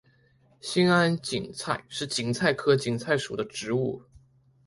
[0.61, 4.01] 兴安堇菜是堇菜科堇菜属的植物。